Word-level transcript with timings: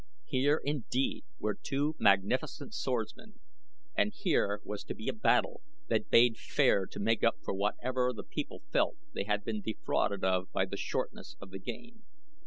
Here 0.25 0.59
indeed 0.63 1.25
were 1.37 1.53
two 1.53 1.95
magnificent 1.99 2.73
swordsmen, 2.73 3.39
and 3.95 4.11
here 4.11 4.59
was 4.63 4.83
to 4.85 4.95
be 4.95 5.07
a 5.07 5.13
battle 5.13 5.61
that 5.89 6.09
bade 6.09 6.37
fair 6.37 6.87
to 6.87 6.99
make 6.99 7.23
up 7.23 7.35
for 7.43 7.53
whatever 7.53 8.11
the 8.11 8.23
people 8.23 8.63
felt 8.71 8.95
they 9.13 9.25
had 9.25 9.43
been 9.43 9.61
defrauded 9.61 10.23
of 10.23 10.51
by 10.51 10.65
the 10.65 10.75
shortness 10.75 11.35
of 11.39 11.51
the 11.51 11.59
game. 11.59 12.01